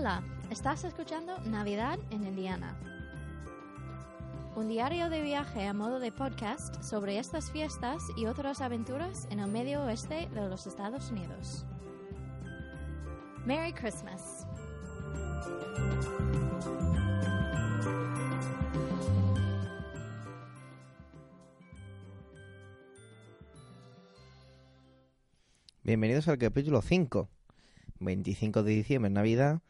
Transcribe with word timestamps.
Hola, 0.00 0.22
estás 0.48 0.84
escuchando 0.84 1.38
Navidad 1.40 1.98
en 2.10 2.24
Indiana. 2.24 2.74
Un 4.56 4.66
diario 4.66 5.10
de 5.10 5.20
viaje 5.20 5.66
a 5.66 5.74
modo 5.74 6.00
de 6.00 6.10
podcast 6.10 6.82
sobre 6.82 7.18
estas 7.18 7.50
fiestas 7.50 8.04
y 8.16 8.24
otras 8.24 8.62
aventuras 8.62 9.28
en 9.30 9.40
el 9.40 9.50
medio 9.50 9.82
oeste 9.82 10.26
de 10.32 10.48
los 10.48 10.66
Estados 10.66 11.10
Unidos. 11.10 11.66
Merry 13.44 13.74
Christmas. 13.74 14.46
Bienvenidos 25.82 26.26
al 26.28 26.38
capítulo 26.38 26.80
5. 26.80 27.28
25 27.98 28.62
de 28.62 28.72
diciembre, 28.72 29.10
Navidad, 29.10 29.60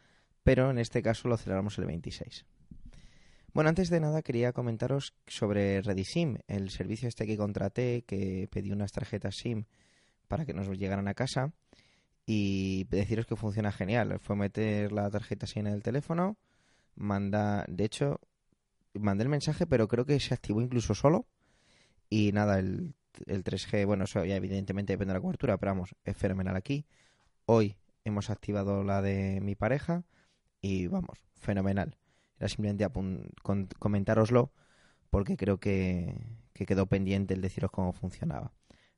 pero 0.50 0.68
en 0.68 0.80
este 0.80 1.00
caso 1.00 1.28
lo 1.28 1.36
celebramos 1.36 1.78
el 1.78 1.84
26. 1.84 2.44
Bueno, 3.54 3.68
antes 3.68 3.88
de 3.88 4.00
nada 4.00 4.20
quería 4.20 4.52
comentaros 4.52 5.14
sobre 5.28 5.80
Redisim, 5.80 6.38
el 6.48 6.70
servicio 6.70 7.06
este 7.06 7.24
que 7.24 7.36
contraté, 7.36 8.02
que 8.02 8.48
pedí 8.50 8.72
unas 8.72 8.90
tarjetas 8.90 9.36
SIM 9.36 9.66
para 10.26 10.44
que 10.44 10.52
nos 10.52 10.66
llegaran 10.76 11.06
a 11.06 11.14
casa 11.14 11.52
y 12.26 12.82
deciros 12.90 13.26
que 13.26 13.36
funciona 13.36 13.70
genial. 13.70 14.18
Fue 14.18 14.34
meter 14.34 14.90
la 14.90 15.08
tarjeta 15.08 15.46
SIM 15.46 15.68
en 15.68 15.74
el 15.74 15.84
teléfono, 15.84 16.36
manda, 16.96 17.64
de 17.68 17.84
hecho, 17.84 18.18
mandé 18.94 19.22
el 19.22 19.30
mensaje, 19.30 19.68
pero 19.68 19.86
creo 19.86 20.04
que 20.04 20.18
se 20.18 20.34
activó 20.34 20.60
incluso 20.60 20.96
solo 20.96 21.26
y 22.08 22.32
nada, 22.32 22.58
el, 22.58 22.96
el 23.26 23.44
3G, 23.44 23.86
bueno, 23.86 24.02
eso 24.02 24.24
ya 24.24 24.34
evidentemente 24.34 24.94
depende 24.94 25.12
de 25.12 25.18
la 25.20 25.22
cobertura, 25.22 25.58
pero 25.58 25.70
vamos, 25.70 25.94
es 26.02 26.16
fenomenal 26.16 26.56
aquí. 26.56 26.86
Hoy 27.46 27.76
hemos 28.02 28.30
activado 28.30 28.82
la 28.82 29.00
de 29.00 29.40
mi 29.40 29.54
pareja 29.54 30.02
y 30.60 30.86
vamos, 30.86 31.18
fenomenal. 31.38 31.96
Era 32.38 32.48
simplemente 32.48 32.86
con 33.42 33.68
comentároslo 33.78 34.52
porque 35.10 35.36
creo 35.36 35.58
que, 35.58 36.14
que 36.52 36.66
quedó 36.66 36.86
pendiente 36.86 37.34
el 37.34 37.40
deciros 37.40 37.70
cómo 37.70 37.92
funcionaba. 37.92 38.52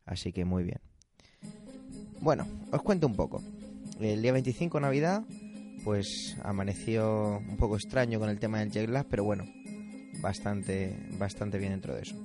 Así 0.05 0.33
que 0.33 0.45
muy 0.45 0.65
bien. 0.65 0.81
Bueno, 2.21 2.47
os 2.71 2.83
cuento 2.83 3.07
un 3.07 3.15
poco. 3.15 3.43
El 4.01 4.23
día 4.23 4.33
25, 4.33 4.79
Navidad, 4.81 5.25
pues 5.85 6.37
amaneció 6.43 7.39
un 7.39 7.57
poco 7.57 7.77
extraño 7.77 8.19
con 8.19 8.29
el 8.29 8.39
tema 8.39 8.61
del 8.61 8.71
jet 8.71 9.07
pero 9.09 9.25
bueno, 9.25 9.45
bastante, 10.21 10.97
bastante 11.19 11.59
bien 11.59 11.73
dentro 11.73 11.95
de 11.95 12.03
eso. 12.03 12.17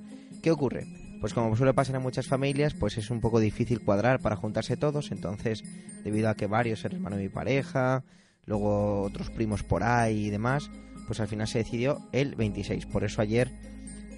¿Qué 0.42 0.50
ocurre? 0.50 0.86
Pues 1.20 1.34
como 1.34 1.56
suele 1.56 1.74
pasar 1.74 1.96
en 1.96 2.02
muchas 2.02 2.28
familias, 2.28 2.74
pues 2.74 2.96
es 2.96 3.10
un 3.10 3.20
poco 3.20 3.40
difícil 3.40 3.80
cuadrar 3.80 4.20
para 4.20 4.36
juntarse 4.36 4.76
todos, 4.76 5.10
entonces 5.10 5.64
debido 6.04 6.28
a 6.28 6.36
que 6.36 6.46
varios 6.46 6.84
eran 6.84 6.98
hermano 6.98 7.16
de 7.16 7.24
mi 7.24 7.28
pareja, 7.28 8.04
luego 8.48 9.02
otros 9.02 9.30
primos 9.30 9.62
por 9.62 9.84
ahí 9.84 10.26
y 10.26 10.30
demás, 10.30 10.70
pues 11.06 11.20
al 11.20 11.28
final 11.28 11.46
se 11.46 11.58
decidió 11.58 12.00
el 12.12 12.34
26. 12.34 12.86
Por 12.86 13.04
eso 13.04 13.20
ayer 13.20 13.52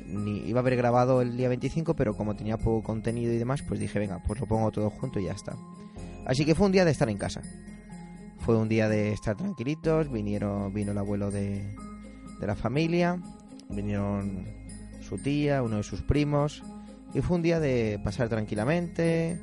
ni 0.07 0.49
iba 0.49 0.61
a 0.61 0.63
haber 0.63 0.77
grabado 0.77 1.21
el 1.21 1.37
día 1.37 1.49
25, 1.49 1.95
pero 1.95 2.17
como 2.17 2.35
tenía 2.37 2.57
poco 2.57 2.83
contenido 2.83 3.33
y 3.33 3.37
demás, 3.37 3.63
pues 3.63 3.81
dije, 3.81 3.99
venga, 3.99 4.23
pues 4.27 4.41
lo 4.41 4.47
pongo 4.47 4.71
todo 4.71 4.89
junto 4.91 5.21
y 5.21 5.25
ya 5.25 5.33
está. 5.33 5.57
Así 6.27 6.45
que 6.45 6.55
fue 6.55 6.67
un 6.67 6.73
día 6.73 6.85
de 6.85 6.93
estar 6.93 7.09
en 7.11 7.19
casa. 7.19 7.43
Fue 8.39 8.57
un 8.57 8.69
día 8.69 8.89
de 8.89 9.13
estar 9.13 9.37
tranquilitos, 9.37 10.11
vinieron, 10.11 10.73
vino 10.73 10.93
el 10.93 10.99
abuelo 10.99 11.31
de, 11.31 11.77
de 12.41 12.47
la 12.47 12.55
familia, 12.55 13.21
vinieron 13.69 14.47
su 15.01 15.19
tía, 15.19 15.63
uno 15.63 15.77
de 15.77 15.83
sus 15.83 16.03
primos, 16.03 16.63
y 17.15 17.21
fue 17.21 17.37
un 17.37 17.43
día 17.43 17.61
de 17.61 18.01
pasar 18.03 18.29
tranquilamente, 18.29 19.41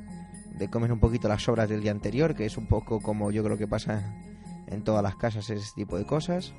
de 0.57 0.69
comer 0.69 0.91
un 0.91 0.99
poquito 0.99 1.27
las 1.27 1.43
sobras 1.43 1.69
del 1.69 1.81
día 1.81 1.91
anterior, 1.91 2.33
que 2.33 2.45
es 2.45 2.57
un 2.57 2.67
poco 2.67 3.01
como 3.01 3.31
yo 3.31 3.43
creo 3.43 3.57
que 3.57 3.67
pasa 3.67 4.15
en 4.67 4.83
todas 4.83 5.03
las 5.03 5.15
casas 5.15 5.49
ese 5.49 5.73
tipo 5.75 5.97
de 5.97 6.05
cosas. 6.05 6.53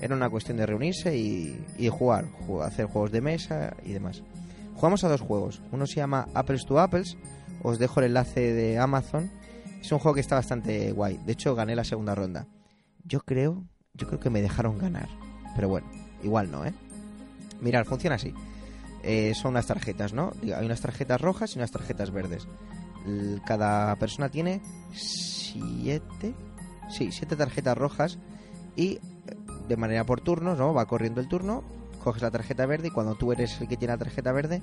Era 0.00 0.14
una 0.14 0.30
cuestión 0.30 0.56
de 0.56 0.66
reunirse 0.66 1.16
y, 1.16 1.88
jugar, 1.90 2.26
hacer 2.62 2.86
juegos 2.86 3.12
de 3.12 3.20
mesa 3.20 3.76
y 3.84 3.92
demás. 3.92 4.22
Jugamos 4.74 5.04
a 5.04 5.08
dos 5.08 5.20
juegos. 5.20 5.62
Uno 5.72 5.86
se 5.86 5.96
llama 5.96 6.26
Apples 6.34 6.64
to 6.64 6.80
Apples. 6.80 7.16
Os 7.62 7.78
dejo 7.78 8.00
el 8.00 8.06
enlace 8.06 8.54
de 8.54 8.78
Amazon. 8.78 9.30
Es 9.80 9.92
un 9.92 9.98
juego 9.98 10.14
que 10.14 10.22
está 10.22 10.36
bastante 10.36 10.92
guay. 10.92 11.18
De 11.26 11.32
hecho, 11.32 11.54
gané 11.54 11.76
la 11.76 11.84
segunda 11.84 12.14
ronda. 12.14 12.46
Yo 13.04 13.20
creo, 13.20 13.64
yo 13.94 14.06
creo 14.06 14.20
que 14.20 14.30
me 14.30 14.40
dejaron 14.40 14.78
ganar. 14.78 15.08
Pero 15.54 15.68
bueno, 15.68 15.86
igual 16.22 16.50
no, 16.50 16.64
¿eh? 16.64 16.72
Mirad, 17.60 17.84
funciona 17.84 18.16
así. 18.16 18.32
Eh, 19.02 19.32
son 19.34 19.52
unas 19.52 19.66
tarjetas, 19.66 20.12
¿no? 20.12 20.32
Hay 20.42 20.64
unas 20.64 20.80
tarjetas 20.80 21.20
rojas 21.20 21.54
y 21.54 21.58
unas 21.58 21.70
tarjetas 21.70 22.10
verdes. 22.10 22.46
Cada 23.46 23.96
persona 23.96 24.28
tiene 24.28 24.60
siete, 24.92 26.34
sí, 26.90 27.12
siete 27.12 27.36
tarjetas 27.36 27.76
rojas 27.76 28.18
y 28.76 28.94
eh, 28.94 29.00
de 29.68 29.76
manera 29.76 30.04
por 30.04 30.20
turnos, 30.20 30.58
¿no? 30.58 30.74
Va 30.74 30.86
corriendo 30.86 31.20
el 31.20 31.28
turno, 31.28 31.64
coges 32.02 32.22
la 32.22 32.30
tarjeta 32.30 32.66
verde 32.66 32.88
y 32.88 32.90
cuando 32.90 33.14
tú 33.14 33.32
eres 33.32 33.60
el 33.60 33.68
que 33.68 33.76
tiene 33.76 33.94
la 33.94 33.98
tarjeta 33.98 34.32
verde, 34.32 34.62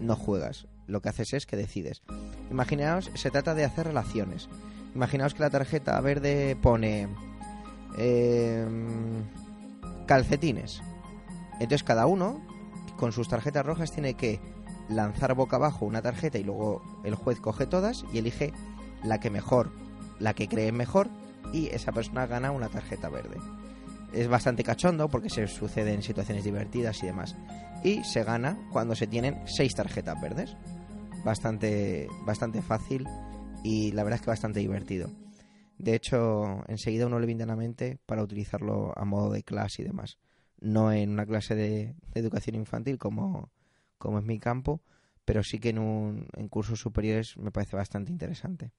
no 0.00 0.16
juegas. 0.16 0.66
Lo 0.86 1.00
que 1.00 1.08
haces 1.08 1.34
es 1.34 1.46
que 1.46 1.56
decides. 1.56 2.02
Imaginaos, 2.50 3.10
se 3.14 3.30
trata 3.30 3.54
de 3.54 3.64
hacer 3.64 3.86
relaciones. 3.86 4.48
Imaginaos 4.94 5.34
que 5.34 5.40
la 5.42 5.50
tarjeta 5.50 6.00
verde 6.00 6.56
pone 6.60 7.08
em, 7.98 9.24
calcetines. 10.06 10.80
Entonces 11.54 11.82
cada 11.82 12.06
uno 12.06 12.40
con 12.96 13.12
sus 13.12 13.28
tarjetas 13.28 13.66
rojas 13.66 13.92
tiene 13.92 14.14
que 14.14 14.40
lanzar 14.88 15.34
boca 15.34 15.56
abajo 15.56 15.84
una 15.84 16.02
tarjeta 16.02 16.38
y 16.38 16.44
luego 16.44 16.82
el 17.04 17.14
juez 17.14 17.40
coge 17.40 17.66
todas 17.66 18.04
y 18.12 18.18
elige 18.18 18.52
la 19.02 19.20
que 19.20 19.30
mejor, 19.30 19.72
la 20.18 20.34
que 20.34 20.48
cree 20.48 20.72
mejor 20.72 21.08
y 21.52 21.68
esa 21.68 21.92
persona 21.92 22.26
gana 22.26 22.50
una 22.50 22.68
tarjeta 22.68 23.08
verde. 23.08 23.36
Es 24.12 24.28
bastante 24.28 24.64
cachondo 24.64 25.08
porque 25.08 25.30
se 25.30 25.46
sucede 25.48 25.92
en 25.92 26.02
situaciones 26.02 26.44
divertidas 26.44 27.02
y 27.02 27.06
demás. 27.06 27.36
Y 27.82 28.04
se 28.04 28.24
gana 28.24 28.58
cuando 28.72 28.94
se 28.94 29.06
tienen 29.06 29.42
seis 29.46 29.74
tarjetas 29.74 30.20
verdes. 30.20 30.56
Bastante, 31.24 32.08
bastante 32.24 32.62
fácil 32.62 33.06
y 33.64 33.92
la 33.92 34.04
verdad 34.04 34.20
es 34.20 34.22
que 34.22 34.30
bastante 34.30 34.60
divertido. 34.60 35.10
De 35.78 35.94
hecho, 35.94 36.62
enseguida 36.68 37.06
uno 37.06 37.18
le 37.18 37.26
viene 37.26 37.42
a 37.42 37.46
la 37.46 37.56
mente 37.56 37.98
para 38.06 38.22
utilizarlo 38.22 38.92
a 38.96 39.04
modo 39.04 39.30
de 39.30 39.42
clase 39.42 39.82
y 39.82 39.86
demás 39.86 40.18
no 40.60 40.92
en 40.92 41.10
una 41.10 41.26
clase 41.26 41.54
de, 41.54 41.94
educación 42.14 42.56
infantil 42.56 42.98
como, 42.98 43.50
como 43.98 44.18
es 44.18 44.24
mi 44.24 44.38
campo, 44.38 44.82
pero 45.24 45.42
sí 45.42 45.58
que 45.58 45.70
en, 45.70 45.78
un, 45.78 46.28
en 46.34 46.48
cursos 46.48 46.80
superiores 46.80 47.36
me 47.36 47.50
parece 47.50 47.76
bastante 47.76 48.10
interesante. 48.12 48.72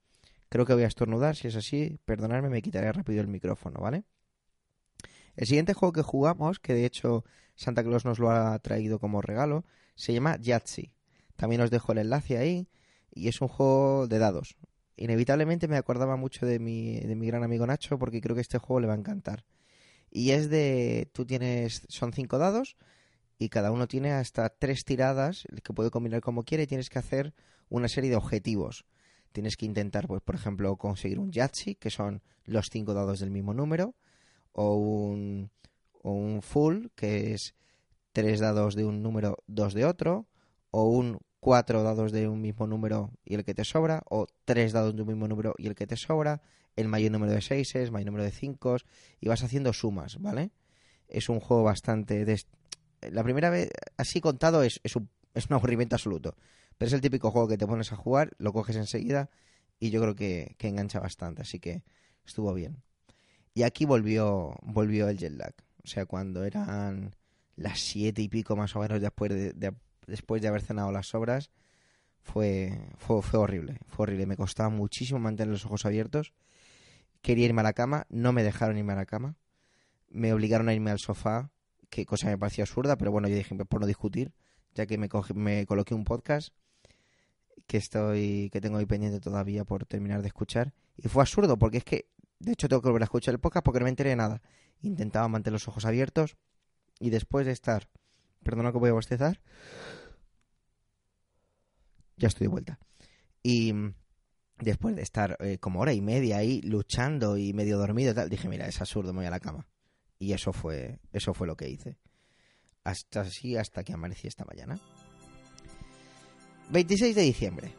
Creo 0.48 0.64
que 0.64 0.74
voy 0.74 0.84
a 0.84 0.86
estornudar, 0.86 1.36
si 1.36 1.48
es 1.48 1.56
así, 1.56 1.98
perdonadme, 2.04 2.48
me 2.48 2.62
quitaré 2.62 2.90
rápido 2.92 3.20
el 3.20 3.28
micrófono, 3.28 3.80
¿vale? 3.80 4.04
El 5.36 5.46
siguiente 5.46 5.74
juego 5.74 5.92
que 5.92 6.02
jugamos, 6.02 6.58
que 6.58 6.74
de 6.74 6.84
hecho 6.84 7.24
Santa 7.54 7.84
Claus 7.84 8.04
nos 8.04 8.18
lo 8.18 8.30
ha 8.30 8.58
traído 8.58 8.98
como 8.98 9.20
regalo, 9.20 9.64
se 9.94 10.12
llama 10.12 10.36
Yahtzee. 10.36 10.92
También 11.36 11.60
os 11.60 11.70
dejo 11.70 11.92
el 11.92 11.98
enlace 11.98 12.38
ahí 12.38 12.68
y 13.12 13.28
es 13.28 13.40
un 13.40 13.48
juego 13.48 14.08
de 14.08 14.18
dados. 14.18 14.56
Inevitablemente 14.96 15.68
me 15.68 15.76
acordaba 15.76 16.16
mucho 16.16 16.46
de 16.46 16.58
mi, 16.58 16.98
de 16.98 17.14
mi 17.14 17.26
gran 17.28 17.44
amigo 17.44 17.66
Nacho 17.66 17.98
porque 17.98 18.20
creo 18.20 18.34
que 18.34 18.42
este 18.42 18.58
juego 18.58 18.80
le 18.80 18.88
va 18.88 18.94
a 18.94 18.98
encantar. 18.98 19.44
Y 20.10 20.30
es 20.30 20.50
de, 20.50 21.08
tú 21.12 21.26
tienes, 21.26 21.86
son 21.88 22.12
cinco 22.12 22.38
dados 22.38 22.76
y 23.38 23.50
cada 23.50 23.70
uno 23.70 23.86
tiene 23.86 24.12
hasta 24.12 24.48
tres 24.48 24.84
tiradas 24.84 25.46
que 25.62 25.72
puede 25.72 25.90
combinar 25.90 26.20
como 26.20 26.44
quiere 26.44 26.64
y 26.64 26.66
tienes 26.66 26.90
que 26.90 26.98
hacer 26.98 27.34
una 27.68 27.88
serie 27.88 28.10
de 28.10 28.16
objetivos. 28.16 28.86
Tienes 29.32 29.56
que 29.56 29.66
intentar, 29.66 30.06
pues, 30.06 30.22
por 30.22 30.34
ejemplo, 30.34 30.76
conseguir 30.76 31.18
un 31.18 31.32
Yahtzee, 31.32 31.76
que 31.76 31.90
son 31.90 32.22
los 32.44 32.70
cinco 32.70 32.94
dados 32.94 33.20
del 33.20 33.30
mismo 33.30 33.54
número, 33.54 33.94
o 34.52 34.74
un, 34.74 35.50
Full, 36.42 36.86
que 36.94 37.34
es 37.34 37.54
tres 38.12 38.40
dados 38.40 38.74
de 38.74 38.84
un 38.84 39.02
número, 39.02 39.36
dos 39.46 39.74
de 39.74 39.84
otro, 39.84 40.26
o 40.70 40.84
un 40.84 41.18
cuatro 41.40 41.82
dados 41.82 42.12
de 42.12 42.28
un 42.28 42.40
mismo 42.40 42.66
número 42.66 43.12
y 43.24 43.34
el 43.34 43.44
que 43.44 43.54
te 43.54 43.64
sobra, 43.64 44.02
o 44.08 44.26
tres 44.44 44.72
dados 44.72 44.96
de 44.96 45.02
un 45.02 45.08
mismo 45.08 45.28
número 45.28 45.54
y 45.58 45.66
el 45.66 45.74
que 45.74 45.86
te 45.86 45.96
sobra, 45.96 46.40
el 46.76 46.88
mayor 46.88 47.12
número 47.12 47.32
de 47.32 47.42
seises, 47.42 47.90
mayor 47.90 48.06
número 48.06 48.24
de 48.24 48.30
cinco, 48.30 48.76
y 49.20 49.28
vas 49.28 49.42
haciendo 49.42 49.72
sumas, 49.72 50.18
¿vale? 50.20 50.50
Es 51.08 51.28
un 51.28 51.40
juego 51.40 51.64
bastante... 51.64 52.24
La 53.02 53.22
primera 53.22 53.50
vez, 53.50 53.70
así 53.96 54.20
contado, 54.20 54.62
es, 54.62 54.80
es, 54.82 54.96
un, 54.96 55.08
es 55.34 55.46
un 55.46 55.54
aburrimiento 55.54 55.94
absoluto. 55.94 56.34
Pero 56.78 56.88
es 56.88 56.92
el 56.92 57.00
típico 57.00 57.30
juego 57.30 57.48
que 57.48 57.58
te 57.58 57.66
pones 57.66 57.92
a 57.92 57.96
jugar, 57.96 58.32
lo 58.38 58.52
coges 58.52 58.76
enseguida 58.76 59.30
y 59.78 59.90
yo 59.90 60.00
creo 60.00 60.14
que, 60.14 60.54
que 60.58 60.68
engancha 60.68 61.00
bastante, 61.00 61.42
así 61.42 61.58
que 61.58 61.82
estuvo 62.24 62.54
bien. 62.54 62.82
Y 63.54 63.64
aquí 63.64 63.84
volvió, 63.84 64.54
volvió 64.62 65.08
el 65.08 65.18
jet 65.18 65.32
lag. 65.32 65.54
O 65.84 65.86
sea, 65.86 66.06
cuando 66.06 66.44
eran 66.44 67.16
las 67.56 67.80
siete 67.80 68.22
y 68.22 68.28
pico 68.28 68.56
más 68.56 68.76
o 68.76 68.80
menos 68.80 69.00
después 69.00 69.30
de, 69.30 69.74
después 70.06 70.40
de 70.40 70.48
haber 70.48 70.62
cenado 70.62 70.92
las 70.92 71.08
sobras, 71.08 71.50
fue, 72.20 72.78
fue, 72.98 73.20
horrible. 73.38 73.78
Fue 73.88 74.04
horrible. 74.04 74.26
Me 74.26 74.36
costaba 74.36 74.68
muchísimo 74.68 75.18
mantener 75.18 75.50
los 75.50 75.64
ojos 75.64 75.84
abiertos 75.86 76.32
quería 77.22 77.46
irme 77.46 77.60
a 77.60 77.64
la 77.64 77.72
cama, 77.72 78.06
no 78.08 78.32
me 78.32 78.42
dejaron 78.42 78.78
irme 78.78 78.92
a 78.92 78.96
la 78.96 79.06
cama, 79.06 79.36
me 80.08 80.32
obligaron 80.32 80.68
a 80.68 80.74
irme 80.74 80.90
al 80.90 80.98
sofá, 80.98 81.50
que 81.90 82.06
cosa 82.06 82.28
me 82.28 82.38
parecía 82.38 82.64
absurda, 82.64 82.96
pero 82.96 83.10
bueno, 83.10 83.28
yo 83.28 83.34
dije, 83.34 83.54
por 83.64 83.80
no 83.80 83.86
discutir, 83.86 84.32
ya 84.74 84.86
que 84.86 84.98
me, 84.98 85.08
me 85.34 85.66
coloqué 85.66 85.94
un 85.94 86.04
podcast 86.04 86.54
que 87.66 87.76
estoy 87.76 88.50
que 88.52 88.60
tengo 88.60 88.78
ahí 88.78 88.86
pendiente 88.86 89.20
todavía 89.20 89.64
por 89.64 89.84
terminar 89.86 90.22
de 90.22 90.28
escuchar 90.28 90.72
y 90.96 91.08
fue 91.08 91.22
absurdo 91.22 91.58
porque 91.58 91.78
es 91.78 91.84
que 91.84 92.08
De 92.40 92.52
hecho, 92.52 92.68
tengo 92.68 92.82
que 92.82 92.88
volver 92.88 93.02
a 93.02 93.04
escuchar 93.04 93.34
el 93.34 93.40
podcast 93.40 93.64
porque 93.64 93.80
no 93.80 93.84
me 93.84 93.90
enteré 93.90 94.10
de 94.10 94.16
nada. 94.16 94.42
Intentaba 94.80 95.26
mantener 95.28 95.54
los 95.54 95.66
ojos 95.68 95.84
abiertos 95.84 96.36
y 97.00 97.10
después 97.10 97.46
de 97.46 97.52
estar... 97.52 97.88
Perdona 98.44 98.70
que 98.70 98.78
voy 98.78 98.90
a 98.90 98.92
bostezar. 98.92 99.40
Ya 102.16 102.28
estoy 102.28 102.46
de 102.46 102.48
vuelta. 102.48 102.78
Y 103.42 103.74
después 104.58 104.94
de 104.94 105.02
estar 105.02 105.36
eh, 105.40 105.58
como 105.58 105.80
hora 105.80 105.92
y 105.92 106.00
media 106.00 106.38
ahí 106.38 106.60
luchando 106.62 107.36
y 107.36 107.52
medio 107.52 107.78
dormido 107.78 108.12
y 108.12 108.14
tal, 108.14 108.28
dije, 108.28 108.48
mira, 108.48 108.66
es 108.68 108.80
absurdo, 108.80 109.12
me 109.12 109.18
voy 109.18 109.26
a 109.26 109.30
la 109.30 109.40
cama. 109.40 109.66
Y 110.18 110.32
eso 110.32 110.52
fue, 110.52 111.00
eso 111.12 111.34
fue 111.34 111.46
lo 111.46 111.56
que 111.56 111.68
hice. 111.68 111.98
Hasta 112.84 113.22
así, 113.22 113.56
hasta 113.56 113.82
que 113.82 113.92
amanecí 113.92 114.28
esta 114.28 114.44
mañana. 114.44 114.80
26 116.70 117.14
de 117.14 117.22
diciembre. 117.22 117.72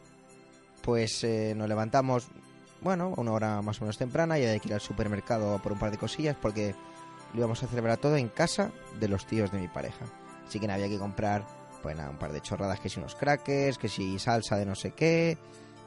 Pues 0.82 1.22
eh, 1.24 1.54
nos 1.56 1.68
levantamos, 1.68 2.28
bueno, 2.80 3.14
una 3.16 3.32
hora 3.32 3.62
más 3.62 3.80
o 3.80 3.84
menos 3.84 3.98
temprana 3.98 4.38
y 4.38 4.44
hay 4.44 4.60
que 4.60 4.68
ir 4.68 4.74
al 4.74 4.80
supermercado 4.80 5.60
por 5.62 5.72
un 5.72 5.78
par 5.78 5.90
de 5.90 5.98
cosillas 5.98 6.36
porque 6.40 6.74
lo 7.32 7.40
íbamos 7.40 7.62
a 7.62 7.66
celebrar 7.66 7.98
todo 7.98 8.16
en 8.16 8.28
casa 8.28 8.70
de 8.98 9.08
los 9.08 9.26
tíos 9.26 9.52
de 9.52 9.58
mi 9.58 9.68
pareja. 9.68 10.06
Así 10.46 10.58
que 10.58 10.70
había 10.70 10.88
que 10.88 10.98
comprar, 10.98 11.46
pues 11.82 11.96
nada, 11.96 12.10
un 12.10 12.18
par 12.18 12.32
de 12.32 12.40
chorradas, 12.40 12.80
que 12.80 12.88
si 12.88 12.98
unos 12.98 13.14
crackers, 13.14 13.78
que 13.78 13.88
si 13.88 14.18
salsa 14.18 14.56
de 14.56 14.66
no 14.66 14.74
sé 14.74 14.92
qué, 14.92 15.38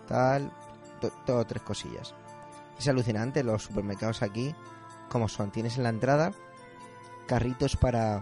tal, 0.07 0.51
todo 1.25 1.45
tres 1.45 1.63
cosillas. 1.63 2.13
Es 2.79 2.87
alucinante 2.87 3.43
los 3.43 3.63
supermercados 3.63 4.21
aquí, 4.21 4.55
como 5.09 5.27
son. 5.27 5.51
Tienes 5.51 5.77
en 5.77 5.83
la 5.83 5.89
entrada 5.89 6.31
carritos 7.27 7.75
para, 7.75 8.21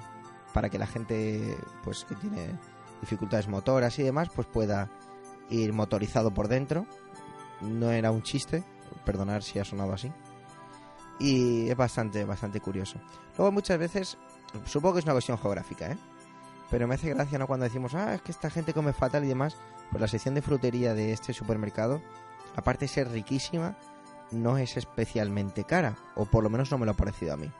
para 0.54 0.70
que 0.70 0.80
la 0.80 0.88
gente, 0.88 1.58
pues 1.84 2.06
que 2.06 2.16
tiene 2.16 2.58
dificultades 3.02 3.48
motoras 3.48 3.98
y 4.00 4.04
demás, 4.04 4.30
pues 4.34 4.48
pueda 4.48 4.90
ir 5.50 5.74
motorizado 5.74 6.32
por 6.34 6.48
dentro. 6.48 6.86
No 7.62 7.92
era 7.92 8.12
un 8.12 8.24
chiste, 8.24 8.64
perdonar 9.06 9.44
si 9.44 9.60
ha 9.60 9.66
sonado 9.66 9.94
así. 9.94 10.12
Y 11.20 11.70
es 11.70 11.78
bastante, 11.78 12.26
bastante 12.26 12.62
curioso. 12.62 13.00
Luego 13.38 13.52
muchas 13.52 13.78
veces, 13.78 14.18
supongo 14.66 14.96
que 14.96 15.00
es 15.00 15.06
una 15.06 15.14
cuestión 15.14 15.38
geográfica, 15.38 15.92
¿eh? 15.92 15.98
Pero 16.70 16.88
me 16.88 16.96
hace 16.96 17.10
gracia, 17.10 17.38
¿no? 17.38 17.48
Cuando 17.48 17.66
decimos, 17.66 17.94
ah, 17.96 18.16
es 18.16 18.22
que 18.22 18.32
esta 18.32 18.50
gente 18.50 18.74
come 18.74 18.94
fatal 18.94 19.26
y 19.26 19.28
demás. 19.28 19.58
Pues 19.92 20.00
la 20.00 20.08
sección 20.08 20.36
de 20.36 20.42
frutería 20.42 20.94
de 20.94 21.12
este 21.12 21.34
supermercado, 21.34 22.02
aparte 22.56 22.86
de 22.86 22.90
ser 22.90 23.10
riquísima, 23.10 23.76
no 24.32 24.58
es 24.58 24.78
especialmente 24.78 25.66
cara. 25.66 25.98
O 26.16 26.26
por 26.26 26.44
lo 26.44 26.50
menos 26.50 26.72
no 26.72 26.78
me 26.78 26.86
lo 26.86 26.94
ha 26.94 26.98
parecido 26.98 27.34
a 27.34 27.38
mí. 27.38 27.52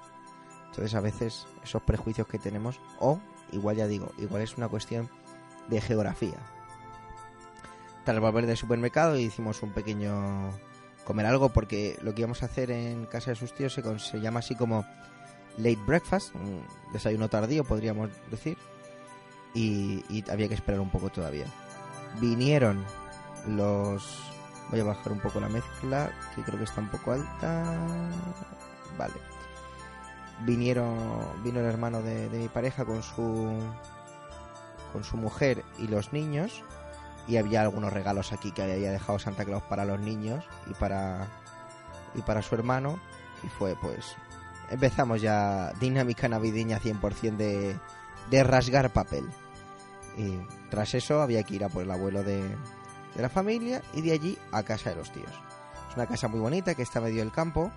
Entonces 0.68 0.96
a 0.96 1.02
veces 1.02 1.46
esos 1.62 1.84
prejuicios 1.84 2.26
que 2.28 2.40
tenemos, 2.40 2.80
o 3.00 3.20
igual 3.52 3.76
ya 3.76 3.88
digo, 3.88 4.14
igual 4.18 4.42
es 4.42 4.56
una 4.58 4.70
cuestión 4.70 5.10
de 5.68 5.82
geografía. 5.82 6.38
Tras 8.04 8.20
volver 8.20 8.48
del 8.48 8.58
supermercado 8.58 9.18
hicimos 9.18 9.62
un 9.62 9.72
pequeño 9.72 10.52
comer 11.04 11.26
algo 11.26 11.50
porque 11.50 11.98
lo 12.02 12.14
que 12.14 12.22
íbamos 12.22 12.42
a 12.44 12.48
hacer 12.48 12.72
en 12.72 13.06
casa 13.06 13.32
de 13.32 13.36
sus 13.36 13.54
tíos 13.54 13.74
se, 13.74 14.22
llama 14.22 14.40
así 14.40 14.56
como 14.56 14.86
late 15.58 15.80
breakfast, 15.86 16.34
un 16.36 16.66
desayuno 16.94 17.30
tardío 17.30 17.64
podríamos 17.64 18.10
decir, 18.30 18.58
y, 19.54 20.24
había 20.32 20.48
que 20.48 20.56
esperar 20.56 20.80
un 20.80 20.90
poco 20.90 21.10
todavía. 21.10 21.46
Vinieron 22.20 22.84
los... 23.48 24.20
Voy 24.70 24.80
a 24.80 24.86
bajar 24.86 25.12
un 25.12 25.20
poco 25.20 25.42
la 25.42 25.50
mezcla, 25.50 26.12
que 26.34 26.44
creo 26.44 26.58
que 26.58 26.64
está 26.64 26.80
un 26.80 26.90
poco 26.90 27.12
alta. 27.12 27.78
Vale. 28.98 29.14
Vinieron, 30.46 30.98
vino 31.44 31.60
el 31.60 31.66
hermano 31.66 32.02
de 32.02 32.30
mi 32.30 32.48
pareja 32.48 32.86
con 32.86 33.04
su 33.04 33.60
con 34.92 35.04
su 35.04 35.18
mujer 35.18 35.64
y 35.78 35.88
los 35.88 36.14
niños 36.14 36.64
y 37.28 37.38
había 37.38 37.62
algunos 37.62 37.94
regalos 37.94 38.34
aquí 38.34 38.52
que 38.52 38.64
había 38.64 38.92
dejado 38.92 39.20
Santa 39.20 39.46
Claus 39.46 39.64
para 39.64 39.86
los 39.86 40.00
niños 40.00 40.44
y 40.70 40.74
para 40.74 41.28
y 42.16 42.22
para 42.22 42.42
su 42.42 42.56
hermano 42.56 43.00
y 43.44 43.48
fue 43.48 43.76
pues 43.76 44.16
empezamos 44.70 45.22
ya 45.22 45.74
dinámica 45.80 46.28
navideña 46.28 46.80
100% 46.80 47.38
de, 47.38 47.78
de 48.30 48.44
rasgar 48.44 48.92
papel. 48.92 49.30
Y 50.18 50.40
tras 50.70 50.94
eso 50.94 51.22
había 51.22 51.44
que 51.44 51.56
ir 51.56 51.64
a 51.64 51.70
por 51.70 51.84
el 51.84 51.92
abuelo 51.92 52.24
de, 52.24 52.42
de 53.16 53.22
la 53.22 53.30
familia 53.30 53.82
y 53.94 54.02
de 54.02 54.12
allí 54.12 54.38
a 54.52 54.64
casa 54.64 54.90
de 54.90 54.98
los 54.98 55.12
tíos. 55.12 55.32
Es 55.90 55.96
una 55.96 56.08
casa 56.08 56.28
muy 56.28 56.40
bonita 56.40 56.76
que 56.76 56.84
está 56.84 57.02
medio 57.02 57.20
del 57.20 57.32
campo. 57.32 57.72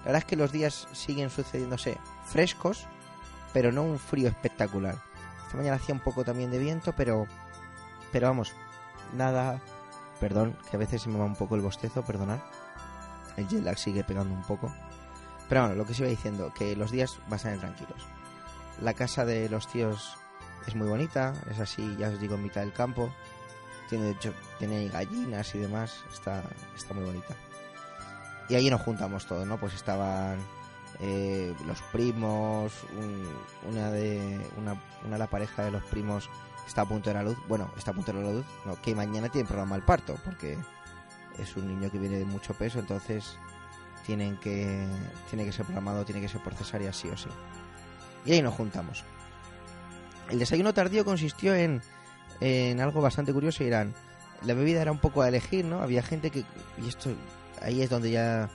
La 0.00 0.06
verdad 0.06 0.18
es 0.18 0.24
que 0.24 0.36
los 0.36 0.52
días 0.52 0.88
siguen 0.92 1.30
sucediéndose 1.30 1.98
frescos 2.26 2.86
pero 3.52 3.72
no 3.72 3.82
un 3.82 3.98
frío 3.98 4.28
espectacular 4.28 4.96
esta 5.50 5.58
mañana 5.58 5.76
hacía 5.76 5.96
un 5.96 6.00
poco 6.00 6.22
también 6.22 6.52
de 6.52 6.60
viento 6.60 6.92
pero 6.92 7.26
pero 8.12 8.28
vamos 8.28 8.54
nada. 9.16 9.60
Perdón, 10.20 10.56
que 10.70 10.76
a 10.76 10.78
veces 10.78 11.02
se 11.02 11.08
me 11.08 11.18
va 11.18 11.24
un 11.24 11.34
poco 11.34 11.56
el 11.56 11.60
bostezo, 11.60 12.04
perdonad. 12.04 12.38
El 13.36 13.48
jet 13.48 13.64
lag 13.64 13.76
sigue 13.76 14.04
pegando 14.04 14.32
un 14.32 14.42
poco. 14.42 14.72
Pero 15.48 15.62
bueno, 15.62 15.74
lo 15.74 15.86
que 15.86 15.94
se 15.94 16.02
iba 16.02 16.10
diciendo, 16.10 16.52
que 16.54 16.76
los 16.76 16.92
días 16.92 17.18
van 17.26 17.34
a 17.34 17.38
ser 17.38 17.58
tranquilos. 17.58 18.06
La 18.80 18.94
casa 18.94 19.24
de 19.24 19.48
los 19.48 19.66
tíos 19.66 20.16
es 20.68 20.76
muy 20.76 20.86
bonita, 20.86 21.32
es 21.50 21.58
así, 21.58 21.96
ya 21.98 22.10
os 22.10 22.20
digo, 22.20 22.36
en 22.36 22.44
mitad 22.44 22.60
del 22.60 22.72
campo. 22.72 23.12
Tiene, 23.88 24.04
de 24.04 24.10
hecho, 24.12 24.32
tiene 24.60 24.88
gallinas 24.88 25.52
y 25.56 25.58
demás, 25.58 26.04
está, 26.12 26.44
está 26.76 26.94
muy 26.94 27.04
bonita. 27.04 27.34
Y 28.48 28.54
allí 28.54 28.70
nos 28.70 28.82
juntamos 28.82 29.26
todos, 29.26 29.46
¿no? 29.48 29.58
Pues 29.58 29.74
estaban 29.74 30.38
eh, 30.98 31.54
los 31.66 31.80
primos, 31.92 32.72
una 33.68 33.90
de 33.90 34.40
una, 34.58 34.72
una 35.04 35.12
de 35.12 35.18
la 35.18 35.28
pareja 35.28 35.64
de 35.64 35.70
los 35.70 35.82
primos 35.84 36.28
está 36.66 36.82
a 36.82 36.86
punto 36.86 37.10
de 37.10 37.14
la 37.14 37.22
luz. 37.22 37.38
Bueno, 37.48 37.70
está 37.76 37.92
a 37.92 37.94
punto 37.94 38.12
de 38.12 38.22
la 38.22 38.30
luz. 38.30 38.46
No, 38.64 38.80
que 38.80 38.94
mañana 38.94 39.28
tiene 39.28 39.46
programa 39.46 39.76
el 39.76 39.82
parto, 39.82 40.16
porque 40.24 40.58
es 41.38 41.56
un 41.56 41.68
niño 41.68 41.90
que 41.90 41.98
viene 41.98 42.18
de 42.18 42.24
mucho 42.24 42.54
peso, 42.54 42.78
entonces 42.78 43.38
tienen 44.04 44.36
que 44.38 44.86
tiene 45.28 45.44
que 45.44 45.52
ser 45.52 45.64
programado, 45.64 46.04
tiene 46.04 46.20
que 46.20 46.28
ser 46.28 46.42
por 46.42 46.54
cesárea 46.54 46.92
sí 46.92 47.08
o 47.08 47.16
sí. 47.16 47.28
Y 48.24 48.32
ahí 48.32 48.42
nos 48.42 48.54
juntamos. 48.54 49.04
El 50.28 50.38
desayuno 50.38 50.74
tardío 50.74 51.04
consistió 51.04 51.54
en, 51.54 51.82
en 52.40 52.80
algo 52.80 53.00
bastante 53.00 53.32
curioso 53.32 53.64
eran 53.64 53.94
la 54.42 54.54
bebida 54.54 54.80
era 54.82 54.92
un 54.92 54.98
poco 54.98 55.22
a 55.22 55.28
elegir, 55.28 55.64
¿no? 55.64 55.82
Había 55.82 56.02
gente 56.02 56.30
que 56.30 56.44
y 56.78 56.88
esto 56.88 57.10
ahí 57.60 57.82
es 57.82 57.90
donde 57.90 58.10
ya 58.10 58.48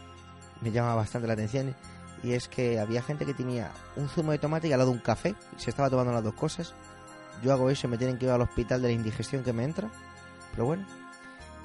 me 0.62 0.72
llama 0.72 0.96
bastante 0.96 1.28
la 1.28 1.34
atención 1.34 1.76
y 2.24 2.34
es 2.34 2.48
que 2.48 2.80
había 2.80 3.02
gente 3.02 3.26
que 3.26 3.34
tenía 3.34 3.72
un 3.96 4.10
zumo 4.10 4.32
de 4.32 4.38
tomate 4.38 4.68
y 4.68 4.74
al 4.74 4.80
lado 4.80 4.92
un 4.92 5.00
café, 5.00 5.36
y 5.58 5.62
se 5.62 5.70
estaba 5.70 5.90
tomando 5.90 6.12
las 6.12 6.24
dos 6.24 6.34
cosas 6.34 6.74
yo 7.44 7.54
hago 7.54 7.70
eso 7.70 7.88
me 7.88 7.98
tienen 7.98 8.18
que 8.18 8.26
ir 8.26 8.32
al 8.32 8.42
hospital 8.42 8.82
de 8.82 8.90
la 8.90 8.94
indigestión 8.94 9.44
que 9.44 9.54
me 9.54 9.64
entra. 9.64 9.90
Pero 10.52 10.66
bueno. 10.66 10.86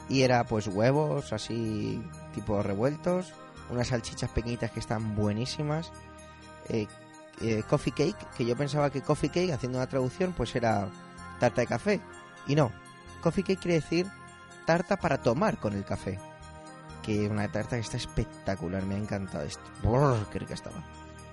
Y 0.09 0.23
era 0.23 0.45
pues 0.45 0.66
huevos 0.66 1.33
así 1.33 2.02
tipo 2.35 2.62
revueltos, 2.62 3.33
unas 3.71 3.88
salchichas 3.88 4.30
pequeñitas 4.30 4.73
que 4.73 4.80
están 4.80 5.14
buenísimas. 5.14 5.92
Eh, 6.69 6.87
eh, 7.40 7.62
coffee 7.69 7.92
cake, 7.92 8.30
que 8.37 8.45
yo 8.45 8.57
pensaba 8.57 8.90
que 8.90 9.02
coffee 9.02 9.30
cake, 9.30 9.52
haciendo 9.52 9.78
una 9.78 9.87
traducción, 9.87 10.33
pues 10.33 10.54
era 10.57 10.88
tarta 11.38 11.61
de 11.61 11.66
café. 11.69 12.00
Y 12.49 12.57
no, 12.57 12.73
coffee 13.23 13.45
cake 13.45 13.61
quiere 13.61 13.75
decir 13.76 14.07
tarta 14.66 14.97
para 14.97 15.23
tomar 15.23 15.59
con 15.59 15.75
el 15.75 15.85
café. 15.85 16.19
Que 17.02 17.28
una 17.28 17.50
tarta 17.50 17.76
que 17.76 17.83
está 17.83 17.97
espectacular, 17.97 18.85
me 18.85 18.95
ha 18.95 18.99
encantado 18.99 19.45
esto. 19.45 19.62
Brrr, 19.83 20.26
qué 20.30 20.38
rica 20.40 20.54
estaba. 20.54 20.83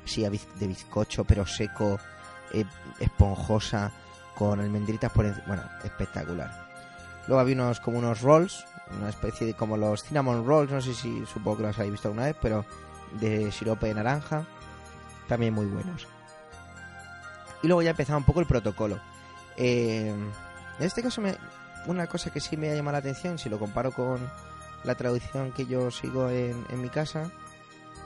Sí, 0.06 0.24
de 0.24 0.68
bizcocho, 0.68 1.26
pero 1.26 1.46
seco, 1.46 2.00
eh, 2.54 2.66
esponjosa, 3.00 3.92
con 4.36 4.60
almendritas 4.60 5.12
por 5.12 5.26
encima. 5.26 5.48
Bueno, 5.48 5.64
espectacular. 5.84 6.68
Luego 7.28 7.42
había 7.42 7.56
unos 7.56 7.80
como 7.82 8.00
unos 8.00 8.22
rolls, 8.22 8.66
una 8.98 9.10
especie 9.10 9.48
de 9.48 9.54
como 9.54 9.76
los 9.76 10.04
cinnamon 10.04 10.46
rolls, 10.46 10.72
no 10.72 10.82
sé 10.82 10.94
si 10.94 11.26
supongo 11.26 11.58
que 11.58 11.64
los 11.64 11.78
habéis 11.78 11.92
visto 11.94 12.08
alguna 12.08 12.26
vez, 12.26 12.38
pero 12.42 12.66
de 13.20 13.52
sirope 13.52 13.88
de 13.88 13.96
naranja, 13.96 14.46
también 15.28 15.54
muy 15.54 15.66
buenos. 15.66 16.08
Y 17.64 17.68
luego 17.68 17.82
ya 17.82 17.90
empezaba 17.92 18.18
un 18.18 18.24
poco 18.24 18.40
el 18.40 18.46
protocolo. 18.46 19.00
Eh, 19.58 20.10
en 20.80 20.86
este 20.86 21.04
caso, 21.04 21.20
me, 21.20 21.36
una 21.88 22.08
cosa 22.08 22.32
que 22.32 22.40
sí 22.40 22.56
me 22.56 22.70
ha 22.70 22.76
llamado 22.76 22.94
la 22.94 23.00
atención, 23.00 23.38
si 23.38 23.50
lo 23.50 23.60
comparo 23.60 23.92
con 23.92 24.20
la 24.84 24.96
traducción 24.96 25.52
que 25.52 25.66
yo 25.66 25.92
sigo 25.92 26.30
en, 26.30 26.66
en 26.70 26.82
mi 26.82 26.90
casa, 26.90 27.32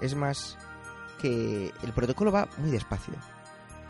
es 0.01 0.15
más 0.15 0.57
que 1.19 1.71
el 1.83 1.93
protocolo 1.93 2.31
va 2.31 2.47
muy 2.57 2.71
despacio 2.71 3.15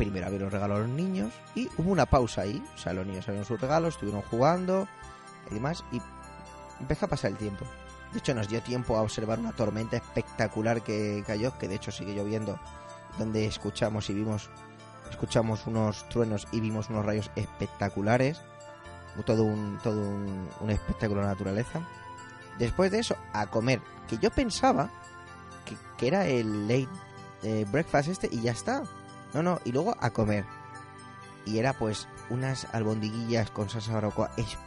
primero 0.01 0.25
había 0.25 0.39
los 0.39 0.51
regalos 0.51 0.77
a 0.77 0.81
los 0.81 0.89
niños 0.89 1.31
y 1.53 1.69
hubo 1.77 1.91
una 1.91 2.07
pausa 2.07 2.41
ahí. 2.41 2.63
O 2.73 2.77
sea, 2.77 2.91
los 2.93 3.05
niños 3.05 3.25
abrieron 3.25 3.45
sus 3.45 3.61
regalos, 3.61 3.93
estuvieron 3.93 4.23
jugando 4.23 4.87
y 5.51 5.53
demás 5.53 5.83
y 5.91 6.01
empezó 6.79 7.05
a 7.05 7.09
pasar 7.09 7.31
el 7.31 7.37
tiempo. 7.37 7.65
De 8.11 8.17
hecho, 8.17 8.33
nos 8.33 8.47
dio 8.47 8.63
tiempo 8.63 8.97
a 8.97 9.01
observar 9.03 9.39
una 9.39 9.51
tormenta 9.51 9.97
espectacular 9.97 10.81
que 10.81 11.23
cayó, 11.25 11.55
que 11.59 11.67
de 11.67 11.75
hecho 11.75 11.91
sigue 11.91 12.15
lloviendo, 12.15 12.59
donde 13.19 13.45
escuchamos 13.45 14.09
y 14.09 14.15
vimos, 14.15 14.49
escuchamos 15.09 15.67
unos 15.67 16.09
truenos 16.09 16.47
y 16.51 16.59
vimos 16.59 16.89
unos 16.89 17.05
rayos 17.05 17.29
espectaculares. 17.35 18.41
Todo 19.25 19.43
un, 19.43 19.77
todo 19.83 20.01
un, 20.01 20.69
espectáculo 20.69 21.21
de 21.21 21.27
naturaleza. 21.27 21.81
Después 22.61 22.91
de 22.91 22.99
eso, 22.99 23.17
a 23.33 23.47
comer, 23.47 23.81
que 24.07 24.19
yo 24.19 24.29
pensaba 24.29 24.91
que, 25.65 25.75
que 25.97 26.07
era 26.07 26.27
el 26.27 26.67
late 26.67 26.87
eh, 27.41 27.65
breakfast 27.71 28.09
este 28.09 28.29
y 28.31 28.39
ya 28.39 28.51
está. 28.51 28.83
No, 29.33 29.41
no, 29.41 29.59
y 29.65 29.71
luego 29.71 29.97
a 29.99 30.11
comer. 30.11 30.45
Y 31.43 31.57
era 31.57 31.73
pues 31.73 32.07
unas 32.29 32.67
albondiguillas 32.71 33.49
con 33.49 33.67
salsa 33.67 33.95
barbacoa, 33.95 34.29
es, 34.37 34.59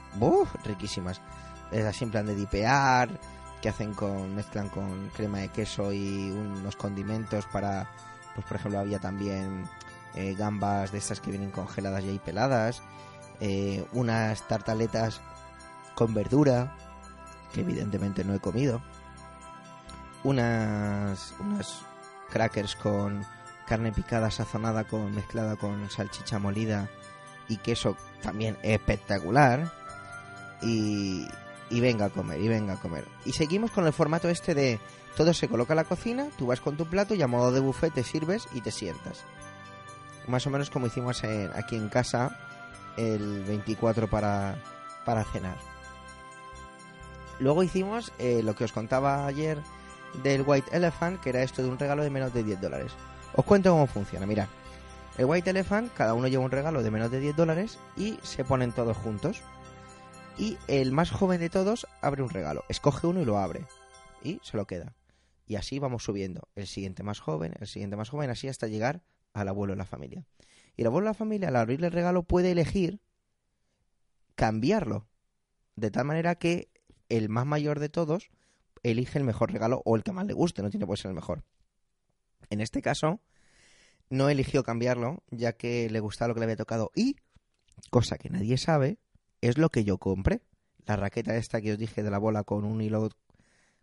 riquísimas. 0.64 1.20
Es 1.70 1.84
así 1.84 2.02
en 2.02 2.10
plan 2.10 2.26
de 2.26 2.34
dipear, 2.34 3.20
que 3.62 3.68
hacen 3.68 3.94
con 3.94 4.34
mezclan 4.34 4.70
con 4.70 5.10
crema 5.10 5.38
de 5.38 5.50
queso 5.50 5.92
y 5.92 6.32
unos 6.32 6.74
condimentos 6.74 7.46
para 7.46 7.88
pues 8.34 8.44
por 8.44 8.56
ejemplo 8.56 8.80
había 8.80 8.98
también 8.98 9.68
eh, 10.16 10.34
gambas 10.34 10.90
de 10.90 10.98
estas 10.98 11.20
que 11.20 11.30
vienen 11.30 11.52
congeladas 11.52 12.02
y 12.02 12.08
ahí 12.08 12.18
peladas 12.18 12.82
eh, 13.38 13.86
unas 13.92 14.48
tartaletas 14.48 15.20
con 15.94 16.12
verdura 16.12 16.76
que 17.54 17.60
evidentemente 17.60 18.24
no 18.24 18.34
he 18.34 18.40
comido 18.40 18.82
unas 20.24 21.34
unas 21.38 21.82
crackers 22.30 22.74
con 22.74 23.24
carne 23.66 23.92
picada 23.92 24.30
sazonada 24.30 24.84
con 24.84 25.14
mezclada 25.14 25.56
con 25.56 25.88
salchicha 25.88 26.38
molida 26.38 26.90
y 27.48 27.58
queso 27.58 27.96
también 28.22 28.58
espectacular 28.62 29.70
y, 30.62 31.26
y 31.70 31.80
venga 31.80 32.06
a 32.06 32.10
comer, 32.10 32.40
y 32.40 32.48
venga 32.48 32.74
a 32.74 32.80
comer. 32.80 33.04
Y 33.26 33.32
seguimos 33.32 33.70
con 33.70 33.86
el 33.86 33.92
formato 33.92 34.28
este 34.30 34.54
de 34.54 34.80
todo 35.16 35.34
se 35.34 35.48
coloca 35.48 35.74
en 35.74 35.78
la 35.78 35.84
cocina, 35.84 36.28
tú 36.38 36.46
vas 36.46 36.60
con 36.60 36.76
tu 36.76 36.86
plato 36.86 37.14
y 37.14 37.22
a 37.22 37.26
modo 37.26 37.52
de 37.52 37.60
buffet 37.60 37.92
te 37.92 38.02
sirves 38.02 38.48
y 38.52 38.62
te 38.62 38.70
sientas. 38.70 39.24
Más 40.26 40.46
o 40.46 40.50
menos 40.50 40.70
como 40.70 40.86
hicimos 40.86 41.22
aquí 41.54 41.76
en 41.76 41.90
casa 41.90 42.36
el 42.96 43.44
24 43.44 44.08
para, 44.08 44.56
para 45.04 45.22
cenar. 45.24 45.73
Luego 47.40 47.62
hicimos 47.62 48.12
eh, 48.18 48.42
lo 48.42 48.54
que 48.54 48.64
os 48.64 48.72
contaba 48.72 49.26
ayer 49.26 49.58
del 50.22 50.44
White 50.46 50.76
Elephant, 50.76 51.20
que 51.20 51.30
era 51.30 51.42
esto 51.42 51.62
de 51.62 51.68
un 51.68 51.78
regalo 51.78 52.02
de 52.02 52.10
menos 52.10 52.32
de 52.32 52.44
10 52.44 52.60
dólares. 52.60 52.92
Os 53.34 53.44
cuento 53.44 53.70
cómo 53.70 53.86
funciona, 53.86 54.26
mirad. 54.26 54.48
El 55.18 55.26
White 55.26 55.50
Elephant, 55.50 55.92
cada 55.94 56.14
uno 56.14 56.28
lleva 56.28 56.44
un 56.44 56.50
regalo 56.50 56.82
de 56.82 56.90
menos 56.90 57.10
de 57.10 57.20
10 57.20 57.36
dólares 57.36 57.78
y 57.96 58.18
se 58.22 58.44
ponen 58.44 58.72
todos 58.72 58.96
juntos 58.96 59.42
y 60.36 60.58
el 60.66 60.92
más 60.92 61.10
joven 61.10 61.40
de 61.40 61.50
todos 61.50 61.86
abre 62.00 62.22
un 62.22 62.30
regalo, 62.30 62.64
escoge 62.68 63.06
uno 63.06 63.20
y 63.20 63.24
lo 63.24 63.38
abre 63.38 63.64
y 64.22 64.40
se 64.42 64.56
lo 64.56 64.66
queda. 64.66 64.96
Y 65.46 65.56
así 65.56 65.78
vamos 65.78 66.04
subiendo, 66.04 66.48
el 66.54 66.66
siguiente 66.66 67.02
más 67.02 67.20
joven, 67.20 67.54
el 67.60 67.66
siguiente 67.66 67.96
más 67.96 68.08
joven, 68.08 68.30
así 68.30 68.48
hasta 68.48 68.66
llegar 68.66 69.02
al 69.32 69.48
abuelo 69.48 69.74
de 69.74 69.78
la 69.78 69.84
familia. 69.84 70.26
Y 70.76 70.82
el 70.82 70.86
abuelo 70.86 71.06
de 71.06 71.10
la 71.10 71.14
familia 71.14 71.48
al 71.48 71.56
abrirle 71.56 71.86
el 71.86 71.92
regalo 71.92 72.22
puede 72.24 72.50
elegir 72.50 73.00
cambiarlo, 74.34 75.06
de 75.76 75.90
tal 75.90 76.06
manera 76.06 76.34
que 76.36 76.70
el 77.08 77.28
más 77.28 77.46
mayor 77.46 77.80
de 77.80 77.88
todos 77.88 78.30
elige 78.82 79.18
el 79.18 79.24
mejor 79.24 79.52
regalo 79.52 79.82
o 79.84 79.96
el 79.96 80.02
que 80.02 80.12
más 80.12 80.26
le 80.26 80.34
guste, 80.34 80.62
no 80.62 80.70
tiene 80.70 80.86
por 80.86 80.98
ser 80.98 81.10
el 81.10 81.14
mejor. 81.14 81.44
En 82.50 82.60
este 82.60 82.82
caso, 82.82 83.20
no 84.10 84.28
eligió 84.28 84.62
cambiarlo, 84.62 85.22
ya 85.30 85.54
que 85.54 85.88
le 85.90 86.00
gustaba 86.00 86.28
lo 86.28 86.34
que 86.34 86.40
le 86.40 86.44
había 86.44 86.56
tocado 86.56 86.90
y, 86.94 87.16
cosa 87.90 88.16
que 88.18 88.30
nadie 88.30 88.58
sabe, 88.58 88.98
es 89.40 89.58
lo 89.58 89.70
que 89.70 89.84
yo 89.84 89.98
compré. 89.98 90.42
La 90.86 90.96
raqueta 90.96 91.36
esta 91.36 91.60
que 91.60 91.72
os 91.72 91.78
dije 91.78 92.02
de 92.02 92.10
la 92.10 92.18
bola 92.18 92.44
con 92.44 92.64
un 92.64 92.80
hilo 92.82 93.10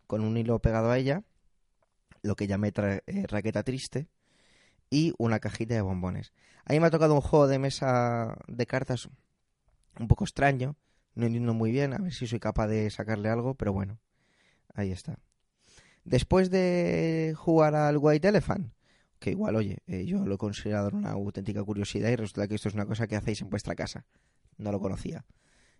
con 0.06 0.22
un 0.22 0.36
hilo 0.36 0.58
pegado 0.58 0.90
a 0.90 0.98
ella, 0.98 1.24
lo 2.22 2.36
que 2.36 2.46
llamé 2.46 2.72
eh, 2.76 3.26
raqueta 3.26 3.62
triste 3.62 4.08
y 4.90 5.14
una 5.16 5.40
cajita 5.40 5.74
de 5.74 5.80
bombones. 5.80 6.32
A 6.64 6.72
mí 6.72 6.80
me 6.80 6.86
ha 6.86 6.90
tocado 6.90 7.14
un 7.14 7.22
juego 7.22 7.48
de 7.48 7.58
mesa 7.58 8.36
de 8.46 8.66
cartas 8.66 9.08
un 9.98 10.08
poco 10.08 10.24
extraño, 10.24 10.76
no 11.14 11.26
entiendo 11.26 11.54
muy 11.54 11.70
bien, 11.70 11.92
a 11.92 11.98
ver 11.98 12.12
si 12.12 12.26
soy 12.26 12.40
capaz 12.40 12.68
de 12.68 12.88
sacarle 12.90 13.28
algo, 13.28 13.54
pero 13.54 13.72
bueno, 13.72 13.98
ahí 14.74 14.90
está. 14.90 15.18
Después 16.04 16.50
de 16.50 17.34
jugar 17.36 17.74
al 17.74 17.98
White 17.98 18.28
Elephant, 18.28 18.72
que 19.18 19.30
igual, 19.30 19.56
oye, 19.56 19.78
eh, 19.86 20.04
yo 20.04 20.26
lo 20.26 20.34
he 20.34 20.38
considerado 20.38 20.90
una 20.92 21.12
auténtica 21.12 21.62
curiosidad 21.62 22.10
y 22.10 22.16
resulta 22.16 22.48
que 22.48 22.56
esto 22.56 22.68
es 22.68 22.74
una 22.74 22.86
cosa 22.86 23.06
que 23.06 23.16
hacéis 23.16 23.40
en 23.40 23.50
vuestra 23.50 23.74
casa. 23.74 24.04
No 24.58 24.72
lo 24.72 24.80
conocía. 24.80 25.24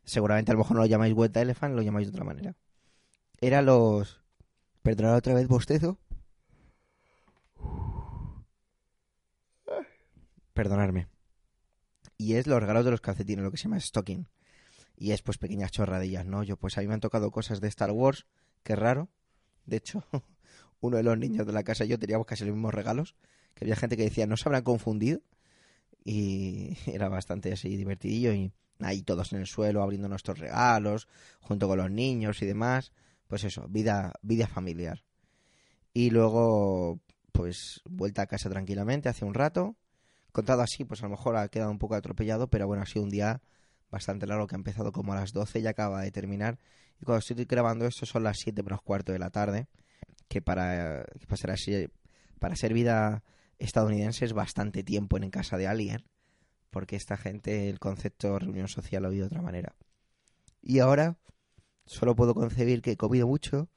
Seguramente 0.04 0.52
a 0.52 0.54
lo 0.54 0.58
mejor 0.58 0.76
no 0.76 0.82
lo 0.82 0.86
llamáis 0.86 1.14
White 1.16 1.40
Elephant, 1.40 1.74
lo 1.74 1.82
llamáis 1.82 2.06
de 2.06 2.12
otra 2.12 2.24
manera. 2.24 2.56
Era 3.40 3.62
los... 3.62 4.22
Perdonad 4.82 5.16
otra 5.16 5.34
vez 5.34 5.48
bostezo. 5.48 5.98
Perdonarme. 10.54 11.08
Y 12.16 12.34
es 12.34 12.46
los 12.46 12.60
regalos 12.60 12.84
de 12.84 12.90
los 12.92 13.00
calcetines, 13.00 13.44
lo 13.44 13.50
que 13.50 13.56
se 13.56 13.64
llama 13.64 13.80
stocking. 13.80 14.28
Y 15.02 15.10
es 15.10 15.20
pues 15.20 15.36
pequeñas 15.36 15.72
chorradillas, 15.72 16.24
¿no? 16.26 16.44
Yo 16.44 16.56
pues 16.56 16.78
a 16.78 16.80
mí 16.80 16.86
me 16.86 16.94
han 16.94 17.00
tocado 17.00 17.32
cosas 17.32 17.60
de 17.60 17.66
Star 17.66 17.90
Wars, 17.90 18.24
que 18.62 18.76
raro. 18.76 19.08
De 19.66 19.78
hecho, 19.78 20.04
uno 20.80 20.96
de 20.96 21.02
los 21.02 21.18
niños 21.18 21.44
de 21.44 21.52
la 21.52 21.64
casa 21.64 21.84
y 21.84 21.88
yo 21.88 21.98
teníamos 21.98 22.24
casi 22.24 22.44
los 22.44 22.54
mismos 22.54 22.72
regalos, 22.72 23.16
que 23.56 23.64
había 23.64 23.74
gente 23.74 23.96
que 23.96 24.04
decía, 24.04 24.28
no 24.28 24.36
se 24.36 24.48
habrán 24.48 24.62
confundido. 24.62 25.20
Y 26.04 26.78
era 26.86 27.08
bastante 27.08 27.52
así 27.52 27.76
divertidillo 27.76 28.32
y 28.32 28.52
ahí 28.78 29.02
todos 29.02 29.32
en 29.32 29.40
el 29.40 29.48
suelo 29.48 29.82
abriendo 29.82 30.08
nuestros 30.08 30.38
regalos, 30.38 31.08
junto 31.40 31.66
con 31.66 31.78
los 31.78 31.90
niños 31.90 32.40
y 32.40 32.46
demás. 32.46 32.92
Pues 33.26 33.42
eso, 33.42 33.66
vida, 33.68 34.12
vida 34.22 34.46
familiar. 34.46 35.02
Y 35.92 36.10
luego, 36.10 37.00
pues, 37.32 37.80
vuelta 37.90 38.22
a 38.22 38.26
casa 38.28 38.48
tranquilamente 38.48 39.08
hace 39.08 39.24
un 39.24 39.34
rato. 39.34 39.74
Contado 40.30 40.62
así, 40.62 40.84
pues 40.84 41.00
a 41.02 41.06
lo 41.06 41.10
mejor 41.10 41.34
ha 41.34 41.48
quedado 41.48 41.72
un 41.72 41.80
poco 41.80 41.96
atropellado, 41.96 42.46
pero 42.46 42.68
bueno, 42.68 42.84
ha 42.84 42.86
sido 42.86 43.02
un 43.02 43.10
día 43.10 43.42
bastante 43.92 44.26
largo 44.26 44.48
que 44.48 44.56
ha 44.56 44.58
empezado 44.58 44.90
como 44.90 45.12
a 45.12 45.16
las 45.16 45.32
12 45.32 45.60
y 45.60 45.66
acaba 45.68 46.02
de 46.02 46.10
terminar. 46.10 46.58
Y 47.00 47.04
cuando 47.04 47.20
estoy 47.20 47.44
grabando 47.44 47.86
esto 47.86 48.06
son 48.06 48.24
las 48.24 48.38
7 48.38 48.64
menos 48.64 48.82
cuarto 48.82 49.12
de 49.12 49.20
la 49.20 49.30
tarde, 49.30 49.68
que 50.26 50.42
para, 50.42 51.04
para, 51.28 51.36
ser, 51.36 51.50
así, 51.52 51.88
para 52.40 52.56
ser 52.56 52.74
vida 52.74 53.22
estadounidense 53.60 54.24
es 54.24 54.32
bastante 54.32 54.82
tiempo 54.82 55.16
en 55.18 55.30
casa 55.30 55.56
de 55.56 55.68
alguien 55.68 56.04
porque 56.72 56.96
esta 56.96 57.16
gente 57.16 57.68
el 57.68 57.78
concepto 57.78 58.38
reunión 58.38 58.66
social 58.66 59.04
lo 59.04 59.10
oído 59.10 59.24
de 59.24 59.26
otra 59.26 59.42
manera. 59.42 59.76
Y 60.62 60.80
ahora 60.80 61.18
solo 61.84 62.16
puedo 62.16 62.34
concebir 62.34 62.80
que 62.80 62.92
he 62.92 62.96
comido 62.96 63.28
mucho 63.28 63.68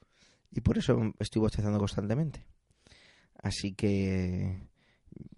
y 0.50 0.62
por 0.62 0.78
eso 0.78 1.12
estoy 1.20 1.40
bostezando 1.40 1.78
constantemente. 1.78 2.46
Así 3.34 3.74
que 3.74 4.66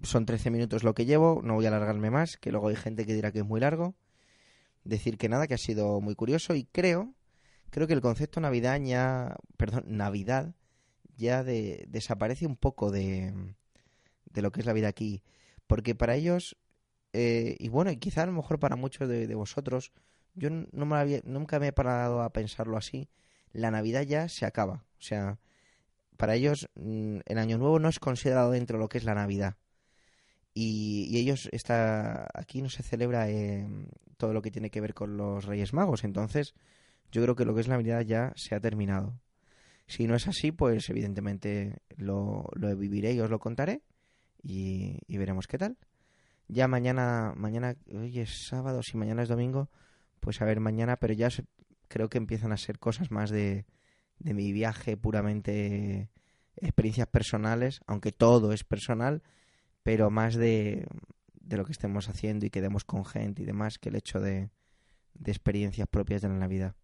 son 0.03 0.25
13 0.25 0.51
minutos 0.51 0.85
lo 0.85 0.95
que 0.95 1.05
llevo, 1.05 1.41
no 1.43 1.55
voy 1.55 1.67
a 1.67 1.69
alargarme 1.69 2.11
más, 2.11 2.37
que 2.37 2.53
luego 2.53 2.69
hay 2.69 2.77
gente 2.77 3.05
que 3.05 3.15
dirá 3.15 3.33
que 3.33 3.41
es 3.41 3.45
muy 3.45 3.61
largo. 3.61 3.97
Decir 4.89 5.19
que 5.19 5.29
nada, 5.29 5.47
que 5.47 5.55
ha 5.55 5.59
sido 5.59 6.01
muy 6.01 6.15
curioso 6.15 6.55
y 6.55 6.65
creo, 6.65 7.15
creo 7.71 7.87
que 7.87 7.93
el 7.93 8.01
concepto 8.01 8.41
Navidad 8.41 8.81
ya, 8.81 9.37
perdón, 9.57 9.85
Navidad 9.87 10.55
ya 11.17 11.45
de, 11.45 11.85
desaparece 11.89 12.47
un 12.47 12.57
poco 12.57 12.91
de, 12.91 13.55
de 14.33 14.43
lo 14.43 14.51
que 14.51 14.61
es 14.61 14.67
la 14.67 14.73
vida 14.73 14.89
aquí, 14.89 15.23
porque 15.67 15.95
para 15.95 16.15
ellos 16.15 16.57
eh, 17.13 17.57
y 17.59 17.69
bueno, 17.69 17.91
y 17.91 17.97
quizá 17.97 18.23
a 18.23 18.27
lo 18.27 18.33
mejor 18.33 18.59
para 18.59 18.77
muchos 18.77 19.09
de, 19.09 19.35
vosotros, 19.35 19.93
yo 20.35 20.51
no 20.51 20.87
me 20.87 20.97
había, 20.97 21.21
nunca 21.25 21.59
me 21.59 21.69
he 21.69 21.73
parado 21.73 22.23
a 22.23 22.33
pensarlo 22.33 22.77
así, 22.77 23.09
la 23.53 23.71
Navidad 23.71 24.03
ya 24.03 24.29
se 24.29 24.47
acaba. 24.47 24.85
O 24.99 25.03
sea, 25.03 25.39
para 26.17 26.35
ellos 26.35 26.69
mm, 26.77 27.19
el 27.27 27.39
Año 27.39 27.59
Nuevo 27.59 27.79
no 27.79 27.89
es 27.89 27.99
considerado 27.99 28.51
dentro 28.51 28.79
de 28.79 28.83
lo 28.85 28.89
que 28.89 28.99
es 28.99 29.05
la 29.05 29.15
Navidad. 29.15 29.57
Y, 30.61 31.17
ellos, 31.19 31.49
está, 31.53 32.27
aquí 32.35 32.63
no 32.63 32.69
se 32.69 32.83
celebra 32.83 33.31
eh, 33.31 33.69
todo 34.17 34.33
lo 34.33 34.43
que 34.43 34.51
tiene 34.51 34.71
que 34.71 34.81
ver 34.81 34.93
con 34.93 35.17
los 35.17 35.45
Reyes 35.45 35.73
Magos. 35.73 36.03
Entonces, 36.03 36.55
yo 37.13 37.23
creo 37.23 37.37
que 37.37 37.45
lo 37.45 37.55
que 37.55 37.61
es 37.61 37.69
la 37.69 37.77
Navidad 37.77 38.01
ya 38.01 38.33
se 38.35 38.55
ha 38.55 38.61
terminado. 38.61 39.21
Si 39.87 40.07
no 40.07 40.17
es 40.17 40.27
así, 40.27 40.51
pues 40.51 40.91
evidentemente 40.91 41.79
lo, 41.97 42.49
lo 42.55 42.75
viviré 42.77 43.13
y 43.13 43.21
os 43.21 43.31
lo 43.31 43.39
contaré 43.39 43.83
y 44.43 45.17
veremos 45.17 45.47
qué 45.47 45.59
tal. 45.59 45.77
Ya 46.49 46.67
mañana, 46.67 47.35
mañana, 47.37 47.77
hoy 47.95 48.19
es 48.19 48.47
sábado, 48.49 48.83
si 48.83 48.97
mañana 48.97 49.23
es 49.23 49.29
domingo, 49.29 49.69
pues 50.19 50.41
a 50.41 50.45
ver 50.45 50.61
mañana, 50.61 50.97
pero 50.97 51.15
ya 51.15 51.29
creo 51.89 52.09
que 52.09 52.19
empiezan 52.19 52.53
a 52.53 52.57
ser 52.57 52.79
cosas 52.79 53.11
más 53.11 53.31
de, 53.31 53.65
de 54.19 54.35
mi 54.35 54.53
viaje 54.53 54.97
puramente 54.97 56.11
experiencias 56.57 57.07
personales, 57.07 57.81
aunque 57.87 58.13
todo 58.13 58.53
es 58.53 58.65
personal, 58.65 59.23
pero 59.89 60.11
más 60.11 60.35
de, 60.35 60.87
de 61.33 61.57
lo 61.57 61.65
que 61.65 61.73
estemos 61.73 62.11
haciendo 62.11 62.45
y 62.45 62.51
quedemos 62.51 62.85
con 62.85 63.07
gente 63.07 63.43
y 63.43 63.47
demás 63.47 63.79
que 63.79 63.89
el 63.89 63.97
hecho 63.97 64.21
de, 64.21 64.51
de 65.15 65.33
experiencias 65.33 65.89
propias 65.89 66.21
de 66.21 66.29
la 66.29 66.35
Navidad. 66.35 66.77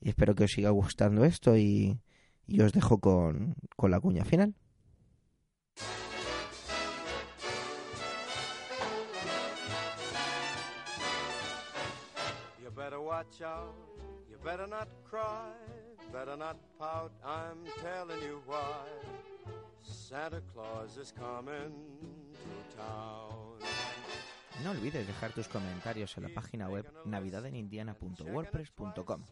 Y 0.00 0.10
espero 0.10 0.36
que 0.36 0.44
os 0.44 0.52
siga 0.52 0.70
gustando 0.70 1.24
esto 1.24 1.56
y, 1.56 1.98
os 2.62 2.72
dejo 2.72 3.00
con, 3.00 3.56
con 3.74 3.90
la 3.90 3.98
cuña 3.98 4.24
final. 4.24 4.54
You. 18.20 19.37
Santa 19.88 20.40
Claus 20.52 20.96
is 20.96 21.12
coming 21.12 21.72
to 22.32 22.76
town. 22.76 23.58
No 24.62 24.70
olvides 24.72 25.06
dejar 25.06 25.32
tus 25.32 25.46
comentarios 25.48 26.16
en 26.16 26.24
la 26.24 26.30
página 26.30 26.68
web 26.68 26.84
navidadenindiana.wordpress.com, 27.04 29.24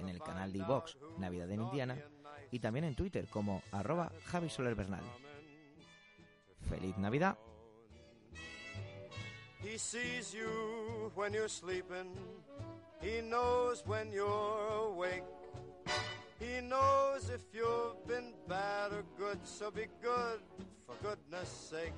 en 0.00 0.08
el 0.08 0.22
canal 0.22 0.50
de 0.52 0.60
iVox 0.60 0.96
Navidad 1.18 1.50
en 1.50 1.60
Indiana 1.62 1.98
y 2.50 2.60
también 2.60 2.86
en 2.86 2.94
Twitter 2.94 3.28
como 3.28 3.62
arroba 3.70 4.10
Javi 4.24 4.48
Soler 4.48 4.74
Bernal. 4.74 5.04
¡Feliz 6.68 6.96
Navidad! 6.98 7.36
He 9.62 9.78
sees 9.78 10.32
you 10.32 11.12
when 11.14 11.32
you're 11.32 11.48
sleeping. 11.48 12.16
He 13.00 13.22
knows 13.22 13.84
when 13.86 14.10
you're 14.10 14.88
awake. 14.88 15.22
Nobody 16.52 16.68
knows 16.68 17.30
if 17.30 17.40
you've 17.54 18.06
been 18.06 18.32
bad 18.46 18.92
or 18.92 19.04
good, 19.16 19.38
so 19.44 19.70
be 19.70 19.86
good, 20.02 20.40
for 20.86 20.94
goodness 21.02 21.48
sake. 21.48 21.92